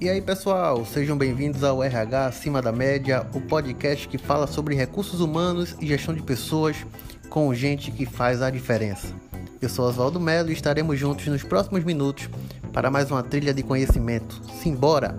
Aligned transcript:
E 0.00 0.08
aí 0.08 0.22
pessoal, 0.22 0.82
sejam 0.86 1.14
bem-vindos 1.14 1.62
ao 1.62 1.84
RH 1.84 2.24
Acima 2.24 2.62
da 2.62 2.72
Média, 2.72 3.26
o 3.34 3.40
podcast 3.42 4.08
que 4.08 4.16
fala 4.16 4.46
sobre 4.46 4.74
recursos 4.74 5.20
humanos 5.20 5.76
e 5.78 5.86
gestão 5.86 6.14
de 6.14 6.22
pessoas 6.22 6.86
com 7.28 7.52
gente 7.52 7.90
que 7.90 8.06
faz 8.06 8.40
a 8.40 8.48
diferença. 8.48 9.14
Eu 9.60 9.68
sou 9.68 9.86
Oswaldo 9.86 10.18
Melo 10.18 10.48
e 10.48 10.54
estaremos 10.54 10.98
juntos 10.98 11.26
nos 11.26 11.42
próximos 11.42 11.84
minutos 11.84 12.30
para 12.72 12.90
mais 12.90 13.10
uma 13.10 13.22
trilha 13.22 13.52
de 13.52 13.62
conhecimento. 13.62 14.40
Simbora! 14.62 15.18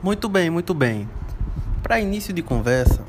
Muito 0.00 0.28
bem, 0.28 0.48
muito 0.48 0.72
bem. 0.72 1.08
Para 1.82 1.98
início 1.98 2.32
de 2.32 2.40
conversa, 2.40 3.02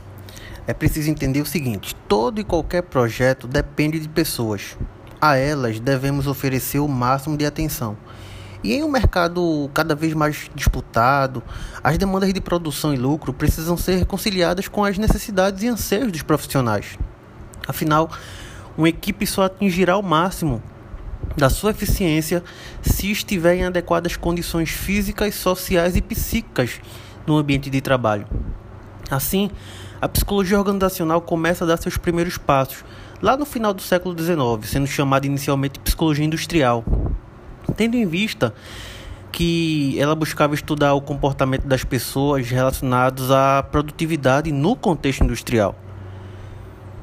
é 0.66 0.74
preciso 0.74 1.12
entender 1.12 1.42
o 1.42 1.46
seguinte: 1.46 1.96
todo 2.08 2.42
e 2.42 2.44
qualquer 2.44 2.82
projeto 2.82 3.48
depende 3.48 4.00
de 4.00 4.10
pessoas 4.10 4.76
a 5.22 5.38
elas 5.38 5.80
devemos 5.80 6.26
oferecer 6.26 6.80
o 6.80 6.88
máximo 6.88 7.38
de 7.38 7.46
atenção. 7.46 7.96
E 8.64 8.74
em 8.74 8.84
um 8.84 8.90
mercado 8.90 9.70
cada 9.74 9.96
vez 9.96 10.14
mais 10.14 10.50
disputado, 10.54 11.42
as 11.84 11.98
demandas 11.98 12.34
de 12.34 12.42
produção 12.42 12.94
e 12.94 12.98
lucro 12.98 13.32
precisam 13.32 13.78
ser 13.78 14.06
conciliadas 14.06 14.68
com 14.68 14.84
as 14.84 14.98
necessidades 14.98 15.64
e 15.64 15.68
anseios 15.68 16.12
dos 16.12 16.22
profissionais. 16.22 16.98
Afinal, 17.68 18.10
uma 18.78 18.90
equipe 18.90 19.26
só 19.26 19.44
atingirá 19.44 19.98
o 19.98 20.04
máximo 20.04 20.62
da 21.38 21.50
sua 21.50 21.72
eficiência 21.72 22.44
se 22.82 23.12
estiver 23.12 23.56
em 23.56 23.66
adequadas 23.66 24.16
condições 24.16 24.70
físicas, 24.70 25.36
sociais 25.36 25.96
e 25.96 26.02
psíquicas 26.02 26.80
no 27.26 27.38
ambiente 27.38 27.70
de 27.70 27.82
trabalho. 27.82 28.28
Assim, 29.10 29.50
a 30.02 30.10
psicologia 30.10 30.58
organizacional 30.58 31.22
começa 31.22 31.64
a 31.64 31.68
dar 31.68 31.78
seus 31.78 31.96
primeiros 31.96 32.36
passos 32.36 32.84
lá 33.22 33.38
no 33.38 33.46
final 33.46 33.72
do 33.72 33.84
século 33.84 34.18
XIX, 34.18 34.68
sendo 34.68 34.88
chamada 34.88 35.28
inicialmente 35.28 35.80
psicologia 35.80 36.26
industrial, 36.26 36.84
tendo 37.78 37.96
em 37.96 38.06
vista 38.08 38.52
que 39.32 39.96
ela 40.00 40.16
buscava 40.16 40.56
estudar 40.56 40.96
o 40.96 41.02
comportamento 41.02 41.68
das 41.68 41.84
pessoas 41.84 42.50
relacionados 42.50 43.32
à 43.32 43.62
produtividade 43.62 44.52
no 44.52 44.76
contexto 44.76 45.24
industrial. 45.24 45.76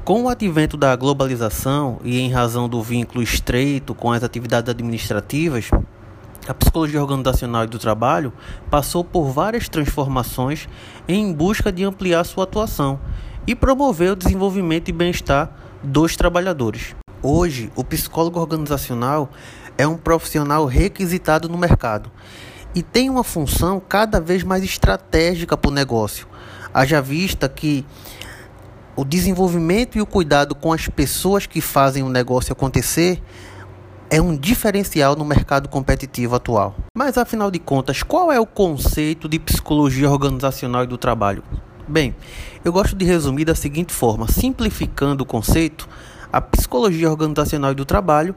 Com 0.03 0.23
o 0.23 0.29
advento 0.29 0.75
da 0.75 0.95
globalização 0.95 1.99
e 2.03 2.19
em 2.19 2.31
razão 2.31 2.67
do 2.67 2.81
vínculo 2.81 3.23
estreito 3.23 3.95
com 3.95 4.11
as 4.11 4.23
atividades 4.23 4.69
administrativas, 4.69 5.69
a 6.47 6.53
psicologia 6.53 7.01
organizacional 7.01 7.63
e 7.63 7.67
do 7.67 7.77
trabalho 7.77 8.33
passou 8.69 9.03
por 9.03 9.29
várias 9.29 9.67
transformações 9.67 10.67
em 11.07 11.33
busca 11.33 11.71
de 11.71 11.83
ampliar 11.83 12.23
sua 12.23 12.43
atuação 12.43 12.99
e 13.45 13.55
promover 13.55 14.11
o 14.11 14.15
desenvolvimento 14.15 14.89
e 14.89 14.93
bem-estar 14.93 15.51
dos 15.83 16.15
trabalhadores. 16.15 16.95
Hoje, 17.21 17.71
o 17.75 17.83
psicólogo 17.83 18.39
organizacional 18.39 19.29
é 19.77 19.87
um 19.87 19.97
profissional 19.97 20.65
requisitado 20.65 21.49
no 21.49 21.57
mercado 21.57 22.11
e 22.73 22.83
tem 22.83 23.09
uma 23.09 23.23
função 23.23 23.79
cada 23.79 24.19
vez 24.19 24.43
mais 24.43 24.63
estratégica 24.63 25.57
para 25.57 25.69
o 25.69 25.73
negócio. 25.73 26.27
Haja 26.73 27.01
vista 27.01 27.49
que 27.49 27.85
o 28.95 29.03
desenvolvimento 29.03 29.97
e 29.97 30.01
o 30.01 30.05
cuidado 30.05 30.53
com 30.53 30.73
as 30.73 30.87
pessoas 30.87 31.45
que 31.45 31.61
fazem 31.61 32.03
o 32.03 32.09
negócio 32.09 32.53
acontecer 32.53 33.21
é 34.09 34.19
um 34.19 34.35
diferencial 34.35 35.15
no 35.15 35.23
mercado 35.23 35.69
competitivo 35.69 36.35
atual. 36.35 36.75
Mas 36.97 37.17
afinal 37.17 37.51
de 37.51 37.59
contas, 37.59 38.01
qual 38.01 38.31
é 38.31 38.39
o 38.39 38.45
conceito 38.45 39.29
de 39.29 39.37
psicologia 39.37 40.09
organizacional 40.09 40.83
e 40.83 40.87
do 40.87 40.97
trabalho? 40.97 41.43
Bem, 41.87 42.15
eu 42.65 42.71
gosto 42.71 42.95
de 42.95 43.05
resumir 43.05 43.45
da 43.45 43.53
seguinte 43.53 43.93
forma: 43.93 44.27
simplificando 44.27 45.23
o 45.23 45.27
conceito, 45.27 45.87
a 46.33 46.41
psicologia 46.41 47.09
organizacional 47.09 47.71
e 47.71 47.75
do 47.75 47.85
trabalho 47.85 48.35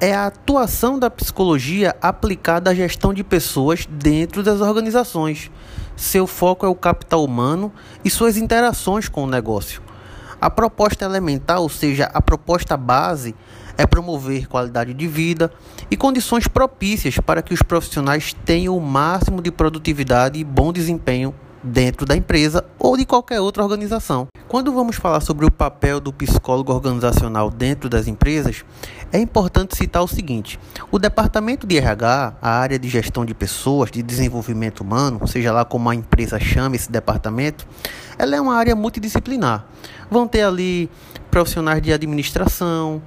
é 0.00 0.14
a 0.14 0.26
atuação 0.26 0.98
da 0.98 1.10
psicologia 1.10 1.96
aplicada 2.00 2.70
à 2.70 2.74
gestão 2.74 3.12
de 3.14 3.24
pessoas 3.24 3.86
dentro 3.86 4.42
das 4.42 4.60
organizações. 4.60 5.50
Seu 5.96 6.26
foco 6.26 6.66
é 6.66 6.68
o 6.68 6.74
capital 6.74 7.24
humano 7.24 7.72
e 8.04 8.10
suas 8.10 8.36
interações 8.36 9.08
com 9.08 9.24
o 9.24 9.26
negócio. 9.26 9.82
A 10.40 10.50
proposta 10.50 11.04
elementar, 11.04 11.60
ou 11.60 11.68
seja, 11.68 12.10
a 12.12 12.20
proposta 12.20 12.76
base, 12.76 13.34
é 13.76 13.86
promover 13.86 14.46
qualidade 14.48 14.94
de 14.94 15.06
vida 15.06 15.52
e 15.90 15.96
condições 15.96 16.48
propícias 16.48 17.18
para 17.18 17.42
que 17.42 17.54
os 17.54 17.62
profissionais 17.62 18.34
tenham 18.44 18.76
o 18.76 18.80
máximo 18.80 19.42
de 19.42 19.50
produtividade 19.50 20.38
e 20.38 20.44
bom 20.44 20.72
desempenho 20.72 21.34
dentro 21.64 22.04
da 22.04 22.14
empresa 22.14 22.64
ou 22.78 22.96
de 22.96 23.06
qualquer 23.06 23.40
outra 23.40 23.62
organização. 23.62 24.28
Quando 24.46 24.72
vamos 24.72 24.96
falar 24.96 25.20
sobre 25.20 25.46
o 25.46 25.50
papel 25.50 25.98
do 25.98 26.12
psicólogo 26.12 26.72
organizacional 26.72 27.50
dentro 27.50 27.88
das 27.88 28.06
empresas, 28.06 28.64
é 29.10 29.18
importante 29.18 29.76
citar 29.76 30.02
o 30.02 30.06
seguinte: 30.06 30.60
o 30.90 30.98
departamento 30.98 31.66
de 31.66 31.78
RH, 31.78 32.34
a 32.40 32.50
área 32.50 32.78
de 32.78 32.88
gestão 32.88 33.24
de 33.24 33.34
pessoas, 33.34 33.90
de 33.90 34.02
desenvolvimento 34.02 34.80
humano, 34.80 35.26
seja 35.26 35.50
lá 35.50 35.64
como 35.64 35.88
a 35.88 35.94
empresa 35.94 36.38
chama 36.38 36.76
esse 36.76 36.92
departamento, 36.92 37.66
ela 38.18 38.36
é 38.36 38.40
uma 38.40 38.54
área 38.54 38.76
multidisciplinar. 38.76 39.64
Vão 40.10 40.28
ter 40.28 40.42
ali 40.42 40.90
profissionais 41.30 41.82
de 41.82 41.92
administração, 41.92 43.02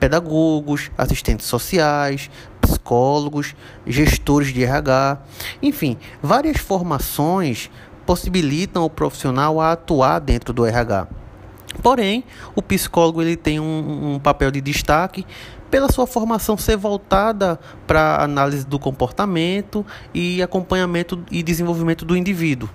pedagogos, 0.00 0.90
assistentes 0.96 1.46
sociais, 1.46 2.30
psicólogos, 2.60 3.54
gestores 3.86 4.52
de 4.52 4.64
RH, 4.64 5.18
enfim, 5.62 5.98
várias 6.22 6.56
formações 6.56 7.70
possibilitam 8.06 8.84
o 8.84 8.90
profissional 8.90 9.60
a 9.60 9.72
atuar 9.72 10.18
dentro 10.18 10.52
do 10.52 10.66
RH. 10.66 11.06
Porém, 11.82 12.24
o 12.54 12.62
psicólogo 12.62 13.22
ele 13.22 13.36
tem 13.36 13.60
um, 13.60 14.14
um 14.14 14.18
papel 14.18 14.50
de 14.50 14.60
destaque 14.60 15.24
pela 15.70 15.90
sua 15.90 16.06
formação 16.06 16.56
ser 16.56 16.76
voltada 16.76 17.58
para 17.86 18.22
análise 18.22 18.66
do 18.66 18.78
comportamento 18.78 19.84
e 20.12 20.42
acompanhamento 20.42 21.22
e 21.30 21.42
desenvolvimento 21.42 22.04
do 22.04 22.16
indivíduo. 22.16 22.68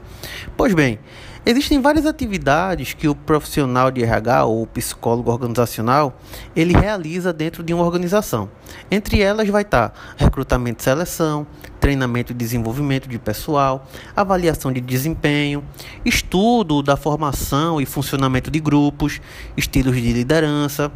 Pois 0.56 0.74
bem, 0.74 1.00
Existem 1.48 1.80
várias 1.80 2.08
atividades 2.08 2.94
que 2.94 3.08
o 3.08 3.14
profissional 3.14 3.92
de 3.92 4.02
RH 4.02 4.46
ou 4.46 4.66
psicólogo 4.66 5.30
organizacional 5.30 6.20
ele 6.56 6.74
realiza 6.74 7.32
dentro 7.32 7.62
de 7.62 7.72
uma 7.72 7.84
organização. 7.84 8.50
Entre 8.90 9.22
elas 9.22 9.48
vai 9.48 9.62
estar 9.62 9.94
recrutamento 10.18 10.82
e 10.82 10.84
seleção, 10.84 11.46
treinamento 11.80 12.32
e 12.32 12.36
desenvolvimento 12.36 13.08
de 13.08 13.20
pessoal, 13.20 13.88
avaliação 14.16 14.74
de 14.74 14.82
desempenho, 14.82 15.64
estudo 16.04 16.82
da 16.82 16.98
formação 16.98 17.80
e 17.80 17.86
funcionamento 17.86 18.50
de 18.50 18.60
grupos, 18.60 19.22
estilos 19.56 19.96
de 19.96 20.14
liderança, 20.14 20.92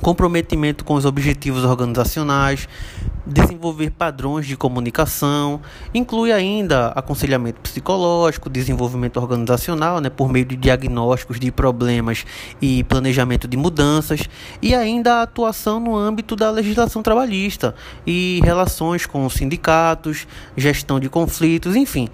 comprometimento 0.00 0.84
com 0.84 0.94
os 0.94 1.04
objetivos 1.04 1.64
organizacionais, 1.64 2.68
desenvolver 3.28 3.90
padrões 3.90 4.46
de 4.46 4.56
comunicação, 4.56 5.60
inclui 5.92 6.32
ainda 6.32 6.88
aconselhamento 6.88 7.60
psicológico, 7.60 8.48
desenvolvimento 8.48 9.18
organizacional, 9.18 10.00
né, 10.00 10.08
por 10.08 10.30
meio 10.32 10.46
de 10.46 10.56
diagnósticos 10.56 11.38
de 11.38 11.52
problemas 11.52 12.24
e 12.60 12.82
planejamento 12.84 13.46
de 13.46 13.56
mudanças, 13.56 14.22
e 14.62 14.74
ainda 14.74 15.16
a 15.16 15.22
atuação 15.22 15.78
no 15.78 15.94
âmbito 15.94 16.34
da 16.34 16.50
legislação 16.50 17.02
trabalhista 17.02 17.74
e 18.06 18.40
relações 18.42 19.04
com 19.04 19.26
os 19.26 19.34
sindicatos, 19.34 20.26
gestão 20.56 20.98
de 20.98 21.08
conflitos, 21.10 21.76
enfim, 21.76 22.08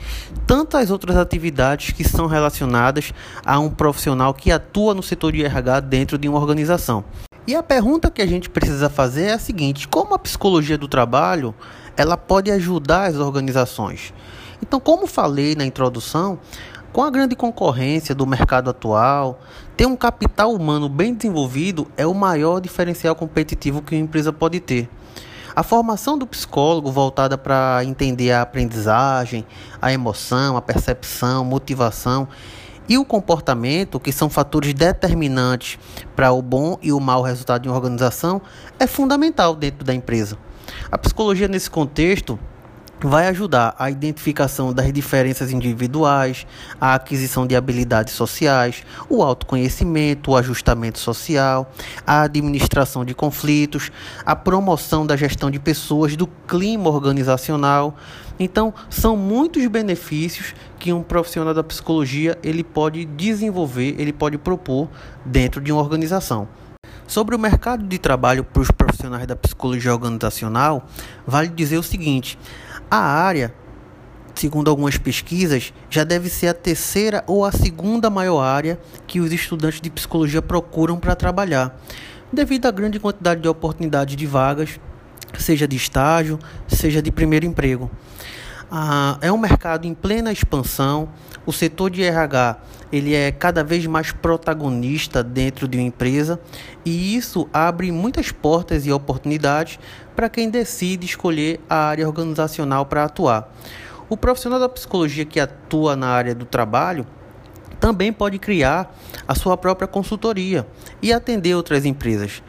tantas 0.47 0.91
outras 0.91 1.17
atividades 1.17 1.93
que 1.93 2.03
são 2.03 2.27
relacionadas 2.27 3.13
a 3.47 3.59
um 3.61 3.71
profissional 3.71 4.35
que 4.35 4.51
atua 4.51 4.95
no 4.95 5.03
setor 5.03 5.33
de 5.33 5.45
RH 5.45 5.81
dentro 5.81 6.19
de 6.19 6.29
uma 6.29 6.39
organização. 6.39 7.05
E 7.47 7.55
a 7.55 7.63
pergunta 7.63 8.11
que 8.11 8.23
a 8.23 8.27
gente 8.27 8.49
precisa 8.49 8.89
fazer 8.89 9.25
é 9.25 9.33
a 9.35 9.39
seguinte: 9.39 9.87
como 9.87 10.15
a 10.15 10.19
psicologia 10.19 10.79
do 10.79 10.89
trabalho 10.89 11.55
ela 11.95 12.17
pode 12.17 12.51
ajudar 12.51 13.05
as 13.05 13.17
organizações? 13.17 14.15
Então, 14.63 14.81
como 14.81 15.07
falei 15.07 15.55
na 15.55 15.67
introdução, 15.67 16.39
com 16.91 17.03
a 17.03 17.11
grande 17.11 17.37
concorrência 17.37 18.15
do 18.15 18.27
mercado 18.27 18.71
atual, 18.71 19.41
ter 19.77 19.85
um 19.85 19.95
capital 19.95 20.55
humano 20.55 20.89
bem 20.89 21.13
desenvolvido 21.13 21.87
é 21.99 22.07
o 22.07 22.15
maior 22.15 22.61
diferencial 22.61 23.15
competitivo 23.15 23.83
que 23.83 23.95
uma 23.95 24.01
empresa 24.01 24.33
pode 24.33 24.59
ter. 24.59 24.89
A 25.55 25.63
formação 25.63 26.17
do 26.17 26.27
psicólogo 26.27 26.91
voltada 26.91 27.37
para 27.37 27.85
entender 27.85 28.33
a 28.33 28.41
aprendizagem, 28.41 29.47
a 29.83 29.93
emoção, 29.93 30.57
a 30.57 30.63
percepção, 30.63 31.45
motivação 31.45 32.27
e 32.89 32.99
o 32.99 33.05
comportamento, 33.05 33.99
que 33.99 34.13
são 34.13 34.29
fatores 34.29 34.75
determinantes 34.75 35.79
para 36.15 36.33
o 36.33 36.43
bom 36.43 36.79
e 36.83 36.93
o 36.93 37.01
mau 37.01 37.23
resultado 37.23 37.63
de 37.63 37.69
uma 37.69 37.77
organização, 37.77 38.41
é 38.79 38.87
fundamental 38.87 39.55
dentro 39.55 39.85
da 39.85 39.95
empresa. 39.95 40.37
A 40.91 40.99
psicologia, 40.99 41.49
nesse 41.49 41.71
contexto, 41.71 42.39
vai 43.05 43.29
ajudar 43.29 43.75
a 43.79 43.91
identificação 43.91 44.73
das 44.73 44.91
diferenças 44.91 45.53
individuais, 45.53 46.47
a 46.81 46.95
aquisição 46.95 47.47
de 47.47 47.55
habilidades 47.55 48.15
sociais, 48.15 48.83
o 49.11 49.23
autoconhecimento, 49.23 50.31
o 50.31 50.37
ajustamento 50.37 50.99
social, 50.99 51.71
a 52.07 52.23
administração 52.23 53.05
de 53.05 53.15
conflitos, 53.15 53.93
a 54.25 54.35
promoção 54.35 55.07
da 55.07 55.17
gestão 55.17 55.51
de 55.51 55.59
pessoas, 55.59 56.17
do 56.17 56.27
clima 56.49 56.89
organizacional. 56.89 57.95
Então, 58.41 58.73
são 58.89 59.19
muitos 59.19 59.67
benefícios 59.67 60.55
que 60.79 60.91
um 60.91 61.03
profissional 61.03 61.53
da 61.53 61.63
psicologia 61.63 62.39
ele 62.43 62.65
pode 62.65 63.05
desenvolver, 63.05 63.97
ele 63.99 64.15
pode 64.15 64.39
propor 64.39 64.89
dentro 65.27 65.61
de 65.61 65.71
uma 65.71 65.83
organização. 65.83 66.49
Sobre 67.07 67.37
o 67.37 67.39
mercado 67.39 67.85
de 67.85 67.99
trabalho 67.99 68.43
para 68.43 68.63
os 68.63 68.71
profissionais 68.71 69.27
da 69.27 69.37
psicologia 69.37 69.93
organizacional, 69.93 70.89
vale 71.27 71.49
dizer 71.49 71.77
o 71.77 71.83
seguinte: 71.83 72.39
a 72.91 72.99
área, 72.99 73.55
segundo 74.35 74.69
algumas 74.69 74.97
pesquisas, 74.97 75.73
já 75.89 76.05
deve 76.05 76.29
ser 76.29 76.49
a 76.49 76.55
terceira 76.55 77.25
ou 77.27 77.45
a 77.45 77.53
segunda 77.53 78.11
maior 78.11 78.41
área 78.41 78.79
que 79.07 79.21
os 79.21 79.33
estudantes 79.33 79.81
de 79.81 79.91
psicologia 79.91 80.43
procuram 80.43 80.99
para 80.99 81.15
trabalhar, 81.15 81.79
devido 82.33 82.67
à 82.67 82.71
grande 82.71 82.99
quantidade 82.99 83.41
de 83.41 83.49
oportunidades 83.49 84.17
de 84.17 84.27
vagas, 84.27 84.81
seja 85.39 85.67
de 85.67 85.77
estágio, 85.77 86.39
seja 86.69 87.01
de 87.01 87.11
primeiro 87.11 87.47
emprego. 87.47 87.91
Ah, 88.77 89.19
é 89.21 89.31
um 89.31 89.39
mercado 89.39 89.87
em 89.87 89.95
plena 89.95 90.33
expansão. 90.33 91.09
O 91.47 91.53
setor 91.53 91.91
de 91.91 92.03
RH 92.03 92.57
ele 92.91 93.15
é 93.15 93.31
cada 93.31 93.63
vez 93.63 93.87
mais 93.87 94.11
protagonista 94.11 95.23
dentro 95.23 95.69
de 95.69 95.79
uma 95.79 95.87
empresa 95.87 96.41
e 96.85 97.15
isso 97.15 97.49
abre 97.53 97.93
muitas 97.93 98.33
portas 98.33 98.85
e 98.85 98.91
oportunidades 98.91 99.79
para 100.17 100.29
quem 100.29 100.51
decide 100.51 101.07
escolher 101.07 101.61
a 101.71 101.87
área 101.87 102.05
organizacional 102.05 102.85
para 102.85 103.05
atuar. 103.05 103.49
O 104.09 104.17
profissional 104.17 104.59
da 104.59 104.69
psicologia 104.69 105.25
que 105.25 105.39
atua 105.39 105.95
na 105.95 106.09
área 106.09 106.35
do 106.35 106.45
trabalho 106.45 107.07
também 107.79 108.13
pode 108.13 108.41
criar 108.41 108.93
a 109.29 109.37
sua 109.37 109.57
própria 109.57 109.87
consultoria 109.87 110.67
e 111.01 111.13
atender 111.13 111.55
outras 111.55 111.85
empresas. 111.85 112.43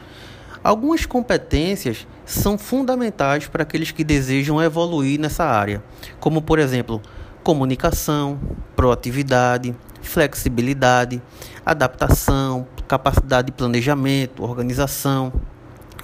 Algumas 0.66 1.06
competências 1.06 2.08
são 2.24 2.58
fundamentais 2.58 3.46
para 3.46 3.62
aqueles 3.62 3.92
que 3.92 4.02
desejam 4.02 4.60
evoluir 4.60 5.16
nessa 5.16 5.44
área, 5.44 5.80
como 6.18 6.42
por 6.42 6.58
exemplo, 6.58 7.00
comunicação, 7.44 8.36
proatividade, 8.74 9.76
flexibilidade, 10.02 11.22
adaptação, 11.64 12.66
capacidade 12.88 13.46
de 13.46 13.52
planejamento, 13.52 14.42
organização, 14.42 15.32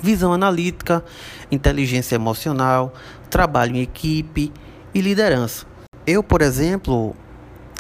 visão 0.00 0.32
analítica, 0.32 1.04
inteligência 1.50 2.14
emocional, 2.14 2.94
trabalho 3.28 3.74
em 3.74 3.80
equipe 3.80 4.52
e 4.94 5.00
liderança. 5.00 5.66
Eu, 6.06 6.22
por 6.22 6.40
exemplo, 6.40 7.16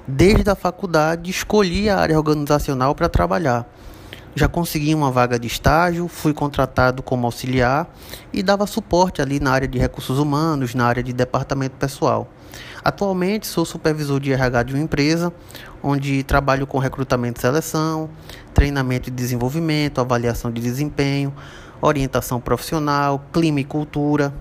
desde 0.04 0.50
a 0.50 0.56
faculdade 0.56 1.30
escolhi 1.30 1.88
a 1.88 2.00
área 2.00 2.18
organizacional 2.18 2.92
para 2.92 3.08
trabalhar 3.08 3.72
já 4.34 4.48
consegui 4.48 4.94
uma 4.94 5.10
vaga 5.10 5.38
de 5.38 5.46
estágio, 5.46 6.08
fui 6.08 6.32
contratado 6.32 7.02
como 7.02 7.26
auxiliar 7.26 7.88
e 8.32 8.42
dava 8.42 8.66
suporte 8.66 9.20
ali 9.20 9.38
na 9.38 9.52
área 9.52 9.68
de 9.68 9.78
recursos 9.78 10.18
humanos, 10.18 10.74
na 10.74 10.86
área 10.86 11.02
de 11.02 11.12
departamento 11.12 11.76
pessoal. 11.76 12.28
Atualmente 12.84 13.46
sou 13.46 13.64
supervisor 13.64 14.18
de 14.18 14.32
RH 14.32 14.62
de 14.64 14.74
uma 14.74 14.82
empresa, 14.82 15.32
onde 15.82 16.22
trabalho 16.22 16.66
com 16.66 16.78
recrutamento 16.78 17.38
e 17.38 17.42
seleção, 17.42 18.10
treinamento 18.54 19.08
e 19.08 19.12
desenvolvimento, 19.12 20.00
avaliação 20.00 20.50
de 20.50 20.60
desempenho, 20.60 21.32
orientação 21.80 22.40
profissional, 22.40 23.24
clima 23.32 23.60
e 23.60 23.64
cultura, 23.64 24.32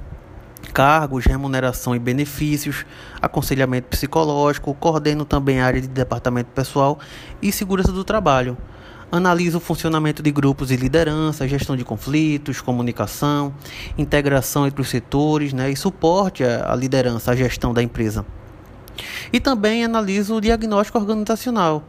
cargos, 0.73 1.25
remuneração 1.25 1.95
e 1.95 1.99
benefícios, 1.99 2.85
aconselhamento 3.21 3.89
psicológico, 3.89 4.73
coordeno 4.73 5.25
também 5.25 5.59
a 5.59 5.65
área 5.65 5.81
de 5.81 5.87
departamento 5.87 6.49
pessoal 6.51 6.97
e 7.41 7.51
segurança 7.51 7.91
do 7.91 8.03
trabalho 8.03 8.57
analisa 9.11 9.57
o 9.57 9.59
funcionamento 9.59 10.23
de 10.23 10.31
grupos 10.31 10.71
e 10.71 10.75
liderança, 10.75 11.47
gestão 11.47 11.75
de 11.75 11.83
conflitos, 11.83 12.61
comunicação, 12.61 13.53
integração 13.97 14.65
entre 14.65 14.81
os 14.81 14.89
setores 14.89 15.51
né, 15.51 15.69
e 15.69 15.75
suporte 15.75 16.43
à 16.43 16.73
liderança, 16.75 17.31
à 17.31 17.35
gestão 17.35 17.73
da 17.73 17.83
empresa. 17.83 18.25
E 19.33 19.39
também 19.39 19.83
analisa 19.83 20.33
o 20.33 20.39
diagnóstico 20.39 20.97
organizacional 20.97 21.83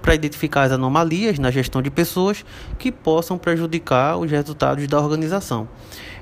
para 0.00 0.14
identificar 0.14 0.64
as 0.64 0.72
anomalias 0.72 1.38
na 1.38 1.50
gestão 1.50 1.80
de 1.80 1.90
pessoas 1.90 2.44
que 2.78 2.92
possam 2.92 3.38
prejudicar 3.38 4.18
os 4.18 4.30
resultados 4.30 4.86
da 4.86 5.00
organização. 5.00 5.66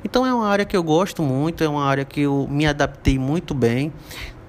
Então 0.05 0.25
é 0.25 0.33
uma 0.33 0.49
área 0.49 0.65
que 0.65 0.77
eu 0.77 0.83
gosto 0.83 1.23
muito, 1.23 1.65
é 1.65 1.69
uma 1.69 1.85
área 1.85 2.05
que 2.05 2.21
eu 2.21 2.47
me 2.49 2.67
adaptei 2.67 3.19
muito 3.19 3.55
bem 3.55 3.93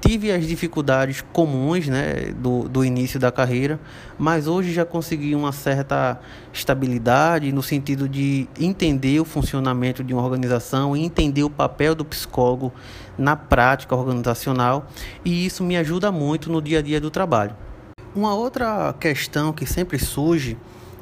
tive 0.06 0.34
as 0.34 0.46
dificuldades 0.46 1.24
comuns 1.32 1.88
né, 1.88 2.34
do, 2.36 2.68
do 2.68 2.84
início 2.84 3.18
da 3.18 3.32
carreira, 3.32 3.80
mas 4.20 4.48
hoje 4.48 4.74
já 4.74 4.84
consegui 4.84 5.34
uma 5.34 5.54
certa 5.54 6.20
estabilidade 6.52 7.54
no 7.54 7.64
sentido 7.64 8.10
de 8.10 8.46
entender 8.60 9.22
o 9.22 9.26
funcionamento 9.26 10.04
de 10.04 10.14
uma 10.14 10.22
organização 10.22 10.94
entender 10.96 11.44
o 11.44 11.50
papel 11.50 11.96
do 11.96 12.04
psicólogo 12.04 12.74
na 13.18 13.38
prática 13.38 13.96
organizacional, 13.96 14.88
e 15.24 15.46
isso 15.46 15.64
me 15.64 15.78
ajuda 15.78 16.12
muito 16.12 16.52
no 16.52 16.62
dia 16.62 16.80
a 16.80 16.82
dia 16.82 17.00
do 17.00 17.10
trabalho. 17.10 17.56
Uma 18.14 18.36
outra 18.36 18.94
questão 19.00 19.54
que 19.54 19.66
sempre 19.66 19.98
surge 19.98 20.58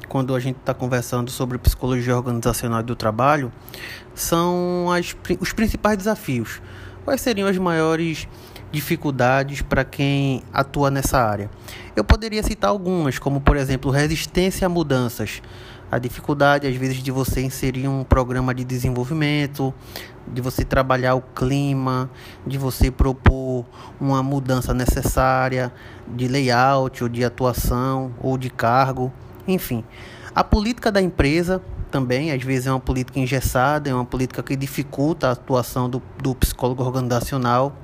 quando 0.08 0.32
a 0.34 0.38
gente 0.38 0.58
está 0.58 0.72
conversando 0.72 1.30
sobre 1.30 1.58
psicologia 1.58 2.16
organizacional 2.16 2.82
do 2.82 2.94
trabalho 2.94 3.50
são 4.14 4.92
as, 4.92 5.16
os 5.40 5.52
principais 5.52 5.96
desafios. 5.98 6.62
Quais 7.04 7.20
seriam 7.20 7.48
as 7.48 7.58
maiores 7.58 8.28
dificuldades 8.72 9.62
para 9.62 9.84
quem 9.84 10.42
atua 10.52 10.90
nessa 10.90 11.18
área. 11.18 11.50
Eu 11.94 12.02
poderia 12.02 12.42
citar 12.42 12.70
algumas, 12.70 13.18
como 13.18 13.40
por 13.40 13.56
exemplo, 13.56 13.90
resistência 13.90 14.66
a 14.66 14.68
mudanças. 14.68 15.42
A 15.90 15.98
dificuldade, 15.98 16.66
às 16.66 16.74
vezes, 16.74 17.02
de 17.02 17.10
você 17.10 17.42
inserir 17.42 17.86
um 17.86 18.02
programa 18.02 18.54
de 18.54 18.64
desenvolvimento, 18.64 19.74
de 20.26 20.40
você 20.40 20.64
trabalhar 20.64 21.14
o 21.14 21.20
clima, 21.20 22.10
de 22.46 22.56
você 22.56 22.90
propor 22.90 23.66
uma 24.00 24.22
mudança 24.22 24.72
necessária 24.72 25.70
de 26.08 26.26
layout 26.28 27.02
ou 27.02 27.10
de 27.10 27.22
atuação 27.22 28.14
ou 28.22 28.38
de 28.38 28.48
cargo, 28.48 29.12
enfim. 29.46 29.84
A 30.34 30.42
política 30.42 30.90
da 30.90 31.02
empresa 31.02 31.60
também, 31.90 32.32
às 32.32 32.42
vezes, 32.42 32.66
é 32.66 32.70
uma 32.70 32.80
política 32.80 33.20
engessada, 33.20 33.90
é 33.90 33.94
uma 33.94 34.06
política 34.06 34.42
que 34.42 34.56
dificulta 34.56 35.28
a 35.28 35.32
atuação 35.32 35.90
do, 35.90 36.02
do 36.22 36.34
psicólogo 36.34 36.82
organizacional. 36.82 37.76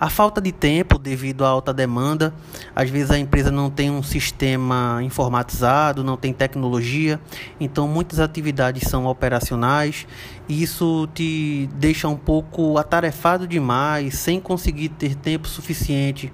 A 0.00 0.08
falta 0.08 0.40
de 0.40 0.50
tempo 0.50 0.98
devido 0.98 1.44
à 1.44 1.48
alta 1.48 1.74
demanda, 1.74 2.32
às 2.74 2.88
vezes 2.88 3.10
a 3.10 3.18
empresa 3.18 3.50
não 3.50 3.68
tem 3.68 3.90
um 3.90 4.02
sistema 4.02 5.00
informatizado, 5.02 6.02
não 6.02 6.16
tem 6.16 6.32
tecnologia, 6.32 7.20
então 7.60 7.86
muitas 7.86 8.18
atividades 8.18 8.88
são 8.88 9.04
operacionais 9.04 10.06
e 10.48 10.62
isso 10.62 11.06
te 11.12 11.68
deixa 11.74 12.08
um 12.08 12.16
pouco 12.16 12.78
atarefado 12.78 13.46
demais, 13.46 14.14
sem 14.14 14.40
conseguir 14.40 14.88
ter 14.88 15.14
tempo 15.14 15.46
suficiente 15.46 16.32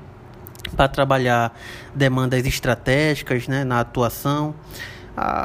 para 0.77 0.87
trabalhar 0.87 1.53
demandas 1.93 2.47
estratégicas 2.47 3.49
né, 3.49 3.65
na 3.65 3.81
atuação. 3.81 4.55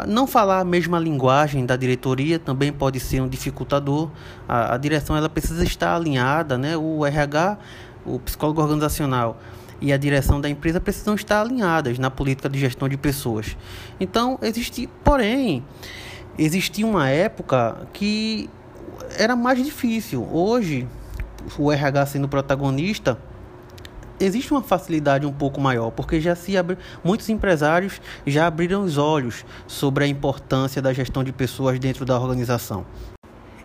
Não 0.06 0.28
falar 0.28 0.60
a 0.60 0.66
mesma 0.66 1.00
linguagem 1.00 1.66
da 1.66 1.78
diretoria 1.78 2.38
também 2.38 2.74
pode 2.74 3.00
ser 3.00 3.22
um 3.22 3.28
dificultador. 3.28 4.12
A, 4.48 4.76
a 4.76 4.78
direção 4.78 5.16
ela 5.16 5.30
precisa 5.30 5.64
estar 5.64 5.96
alinhada, 5.96 6.58
né? 6.58 6.76
O 6.76 7.06
RH 7.06 7.58
o 8.06 8.20
psicólogo 8.20 8.62
organizacional 8.62 9.40
e 9.82 9.92
a 9.92 9.98
direção 9.98 10.40
da 10.40 10.50
empresa 10.50 10.80
precisam 10.80 11.16
estar 11.16 11.42
alinhadas 11.42 11.98
na 11.98 12.12
política 12.12 12.48
de 12.48 12.60
gestão 12.60 12.88
de 12.88 12.98
pessoas. 12.98 13.58
Então, 14.00 14.38
existe, 14.42 14.88
porém, 15.04 15.64
existia 16.38 16.86
uma 16.86 17.10
época 17.10 17.88
que 17.92 18.50
era 19.18 19.36
mais 19.36 19.64
difícil. 19.64 20.28
Hoje, 20.32 20.88
o 21.58 21.72
RH 21.72 22.06
sendo 22.06 22.28
protagonista, 22.28 23.18
existe 24.20 24.52
uma 24.52 24.62
facilidade 24.62 25.26
um 25.26 25.34
pouco 25.34 25.60
maior, 25.60 25.90
porque 25.92 26.22
já 26.22 26.36
se 26.36 26.56
abre, 26.56 26.78
muitos 27.04 27.28
empresários 27.30 28.00
já 28.26 28.46
abriram 28.46 28.84
os 28.84 28.98
olhos 28.98 29.44
sobre 29.66 30.04
a 30.04 30.08
importância 30.08 30.82
da 30.82 30.94
gestão 30.94 31.24
de 31.24 31.32
pessoas 31.32 31.80
dentro 31.80 32.06
da 32.06 32.20
organização. 32.20 32.86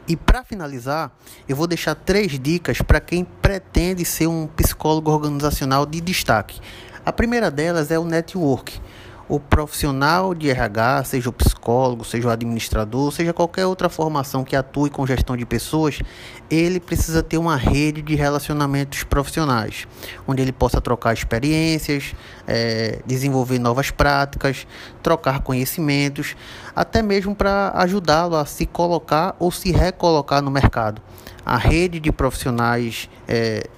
E 0.09 0.15
para 0.15 0.45
finalizar, 0.45 1.11
eu 1.49 1.57
vou 1.57 1.67
deixar 1.67 1.97
três 1.97 2.39
dicas 2.39 2.81
para 2.81 3.01
quem 3.01 3.25
pretende 3.25 4.05
ser 4.05 4.29
um 4.29 4.47
psicólogo 4.47 5.11
organizacional 5.11 5.85
de 5.85 6.01
destaque. 6.01 6.61
A 7.05 7.13
primeira 7.13 7.51
delas 7.51 7.91
é 7.91 7.99
o 7.99 8.05
network 8.05 8.81
o 9.29 9.41
profissional 9.41 10.35
de 10.35 10.49
RH, 10.49 11.05
seja 11.05 11.29
o 11.29 11.33
psicólogo, 11.33 12.05
seja 12.05 12.29
o 12.29 12.31
administrador, 12.31 13.11
seja 13.11 13.33
qualquer 13.33 13.67
outra 13.67 13.89
formação 13.89 14.45
que 14.45 14.55
atue 14.55 14.89
com 14.89 15.07
gestão 15.07 15.37
de 15.37 15.45
pessoas, 15.45 16.01
ele 16.49 16.79
precisa 16.79 17.23
ter 17.23 17.37
uma 17.37 17.57
rede 17.57 18.03
de 18.03 18.15
relacionamentos 18.15 19.03
profissionais, 19.03 19.87
onde 20.29 20.43
ele 20.43 20.53
possa 20.53 20.81
trocar 20.81 21.13
experiências, 21.13 22.15
é, 22.47 23.01
desenvolver 23.05 23.59
novas 23.59 23.91
práticas, 23.91 24.67
trocar 25.03 25.41
conhecimentos, 25.41 26.37
até 26.75 27.03
mesmo 27.03 27.35
para 27.35 27.73
ajudá-lo 27.75 28.37
a 28.37 28.47
se 28.47 28.65
colocar 28.65 29.35
ou 29.41 29.51
se 29.51 29.73
recolocar 29.73 30.41
no 30.41 30.51
mercado. 30.51 31.03
A 31.45 31.57
rede 31.57 31.99
de 31.99 32.13
profissionais 32.13 33.09
é, 33.27 33.69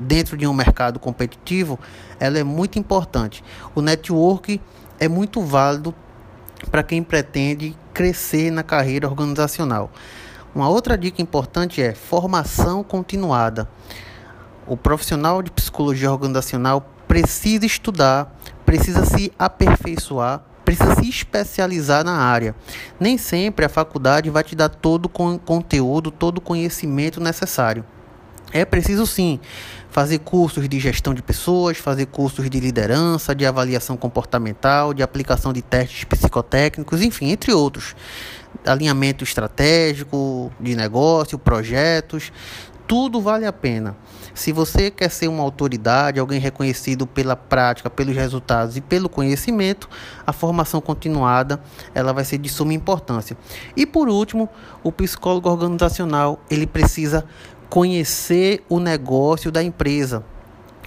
dentro 0.00 0.36
de 0.36 0.46
um 0.46 0.54
mercado 0.54 0.98
competitivo, 0.98 1.78
ela 2.18 2.38
é 2.38 2.42
muito 2.42 2.78
importante. 2.78 3.44
O 3.74 3.82
network 3.82 4.60
é 4.98 5.06
muito 5.06 5.42
válido 5.42 5.94
para 6.70 6.82
quem 6.82 7.02
pretende 7.02 7.76
crescer 7.92 8.50
na 8.50 8.62
carreira 8.62 9.06
organizacional. 9.08 9.90
Uma 10.54 10.68
outra 10.68 10.98
dica 10.98 11.22
importante 11.22 11.80
é 11.80 11.94
formação 11.94 12.82
continuada. 12.82 13.68
O 14.66 14.76
profissional 14.76 15.42
de 15.42 15.50
psicologia 15.50 16.10
organizacional 16.10 16.88
precisa 17.06 17.66
estudar, 17.66 18.36
precisa 18.64 19.04
se 19.04 19.32
aperfeiçoar, 19.38 20.42
precisa 20.64 20.94
se 20.96 21.08
especializar 21.08 22.04
na 22.04 22.16
área. 22.16 22.54
Nem 22.98 23.18
sempre 23.18 23.64
a 23.64 23.68
faculdade 23.68 24.30
vai 24.30 24.44
te 24.44 24.54
dar 24.54 24.68
todo 24.68 25.06
o 25.06 25.38
conteúdo, 25.38 26.10
todo 26.10 26.38
o 26.38 26.40
conhecimento 26.40 27.20
necessário. 27.20 27.84
É 28.52 28.64
preciso 28.64 29.06
sim 29.06 29.38
fazer 29.90 30.18
cursos 30.18 30.68
de 30.68 30.78
gestão 30.78 31.12
de 31.12 31.22
pessoas, 31.22 31.76
fazer 31.76 32.06
cursos 32.06 32.48
de 32.48 32.60
liderança, 32.60 33.34
de 33.34 33.44
avaliação 33.44 33.96
comportamental, 33.96 34.94
de 34.94 35.02
aplicação 35.02 35.52
de 35.52 35.62
testes 35.62 36.04
psicotécnicos, 36.04 37.02
enfim, 37.02 37.30
entre 37.30 37.52
outros. 37.52 37.94
Alinhamento 38.64 39.24
estratégico 39.24 40.52
de 40.60 40.74
negócio, 40.74 41.38
projetos, 41.38 42.32
tudo 42.90 43.20
vale 43.20 43.46
a 43.46 43.52
pena. 43.52 43.96
Se 44.34 44.50
você 44.50 44.90
quer 44.90 45.10
ser 45.10 45.28
uma 45.28 45.44
autoridade, 45.44 46.18
alguém 46.18 46.40
reconhecido 46.40 47.06
pela 47.06 47.36
prática, 47.36 47.88
pelos 47.88 48.16
resultados 48.16 48.76
e 48.76 48.80
pelo 48.80 49.08
conhecimento, 49.08 49.88
a 50.26 50.32
formação 50.32 50.80
continuada 50.80 51.60
ela 51.94 52.12
vai 52.12 52.24
ser 52.24 52.38
de 52.38 52.48
suma 52.48 52.72
importância. 52.72 53.36
E 53.76 53.86
por 53.86 54.08
último, 54.08 54.48
o 54.82 54.90
psicólogo 54.90 55.48
organizacional 55.48 56.40
ele 56.50 56.66
precisa 56.66 57.24
conhecer 57.70 58.64
o 58.68 58.80
negócio 58.80 59.50
da 59.52 59.62
empresa. 59.62 60.24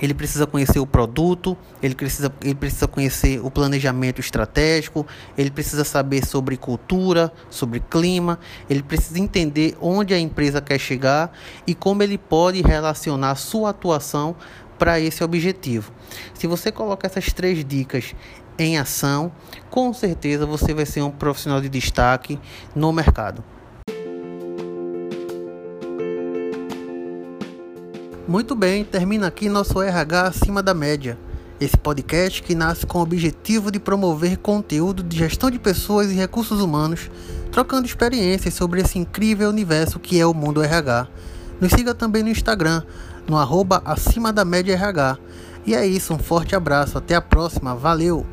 Ele 0.01 0.13
precisa 0.13 0.45
conhecer 0.45 0.79
o 0.79 0.85
produto, 0.85 1.57
ele 1.81 1.95
precisa, 1.95 2.33
ele 2.41 2.55
precisa 2.55 2.87
conhecer 2.89 3.39
o 3.41 3.49
planejamento 3.49 4.19
estratégico, 4.19 5.07
ele 5.37 5.49
precisa 5.49 5.85
saber 5.85 6.25
sobre 6.25 6.57
cultura, 6.57 7.31
sobre 7.49 7.79
clima, 7.79 8.37
ele 8.69 8.83
precisa 8.83 9.17
entender 9.17 9.77
onde 9.79 10.13
a 10.13 10.19
empresa 10.19 10.59
quer 10.59 10.77
chegar 10.77 11.31
e 11.65 11.73
como 11.73 12.03
ele 12.03 12.17
pode 12.17 12.61
relacionar 12.61 13.35
sua 13.35 13.69
atuação 13.69 14.35
para 14.77 14.99
esse 14.99 15.23
objetivo. 15.23 15.93
Se 16.33 16.47
você 16.47 16.69
coloca 16.69 17.07
essas 17.07 17.31
três 17.31 17.63
dicas 17.63 18.13
em 18.59 18.77
ação, 18.77 19.31
com 19.69 19.93
certeza 19.93 20.45
você 20.45 20.73
vai 20.73 20.85
ser 20.85 21.01
um 21.01 21.11
profissional 21.11 21.61
de 21.61 21.69
destaque 21.69 22.37
no 22.75 22.91
mercado. 22.91 23.41
Muito 28.33 28.55
bem, 28.55 28.83
termina 28.83 29.27
aqui 29.27 29.47
nosso 29.47 29.79
RH 29.79 30.23
acima 30.23 30.63
da 30.63 30.73
média. 30.73 31.19
Esse 31.59 31.77
podcast 31.77 32.41
que 32.41 32.55
nasce 32.55 32.83
com 32.83 32.97
o 32.97 33.03
objetivo 33.03 33.69
de 33.69 33.79
promover 33.79 34.37
conteúdo 34.37 35.03
de 35.03 35.15
gestão 35.15 35.51
de 35.51 35.59
pessoas 35.59 36.09
e 36.09 36.15
recursos 36.15 36.59
humanos, 36.59 37.11
trocando 37.51 37.85
experiências 37.85 38.55
sobre 38.55 38.81
esse 38.81 38.97
incrível 38.97 39.49
universo 39.49 39.99
que 39.99 40.19
é 40.19 40.25
o 40.25 40.33
mundo 40.33 40.63
RH. 40.63 41.07
Nos 41.61 41.73
siga 41.73 41.93
também 41.93 42.23
no 42.23 42.29
Instagram, 42.29 42.81
no 43.27 43.37
arroba 43.37 43.83
acima 43.85 44.33
da 44.33 44.43
média 44.43 44.73
RH. 44.73 45.19
E 45.63 45.75
é 45.75 45.85
isso, 45.85 46.11
um 46.11 46.17
forte 46.17 46.55
abraço, 46.55 46.97
até 46.97 47.13
a 47.13 47.21
próxima, 47.21 47.75
valeu! 47.75 48.25